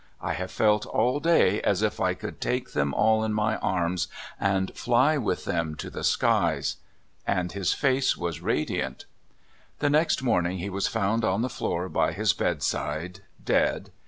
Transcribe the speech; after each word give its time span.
1 0.19 0.33
have 0.33 0.49
felt 0.49 0.87
all 0.87 1.19
day 1.19 1.61
as 1.61 1.83
if 1.83 1.99
I 2.01 2.15
could 2.15 2.41
take 2.41 2.71
them 2.73 2.91
all 2.91 3.23
in 3.23 3.33
my 3.35 3.57
arms, 3.57 4.07
and 4.39 4.75
fly 4.75 5.15
with 5.15 5.45
them 5.45 5.75
to 5.75 5.91
tne 5.91 6.01
skies!" 6.03 6.77
And 7.27 7.51
his 7.51 7.73
face 7.75 8.17
was 8.17 8.41
radiant. 8.41 9.05
The 9.77 9.91
next 9.91 10.23
morning 10.23 10.57
he 10.57 10.71
was 10.71 10.87
found 10.87 11.23
on 11.23 11.43
the 11.43 11.49
floor 11.49 11.87
by 11.87 12.13
his 12.13 12.33
bedside— 12.33 13.19
dead. 13.45 13.91